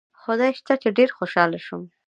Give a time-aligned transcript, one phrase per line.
[0.21, 1.83] خدای شته چې ډېر خوشاله شوم.